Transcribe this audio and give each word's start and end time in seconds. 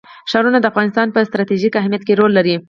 ښارونه 0.31 0.57
د 0.59 0.65
افغانستان 0.71 1.07
په 1.11 1.19
ستراتیژیک 1.29 1.73
اهمیت 1.77 2.03
کې 2.05 2.17
رول 2.19 2.31
لري. 2.37 2.55